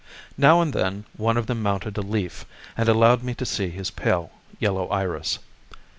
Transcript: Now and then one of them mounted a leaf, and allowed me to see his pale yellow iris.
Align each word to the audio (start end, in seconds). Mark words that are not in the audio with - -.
Now 0.35 0.61
and 0.61 0.73
then 0.73 1.05
one 1.15 1.37
of 1.37 1.45
them 1.45 1.61
mounted 1.61 1.95
a 1.95 2.01
leaf, 2.01 2.43
and 2.75 2.89
allowed 2.89 3.21
me 3.21 3.35
to 3.35 3.45
see 3.45 3.69
his 3.69 3.91
pale 3.91 4.31
yellow 4.57 4.87
iris. 4.87 5.37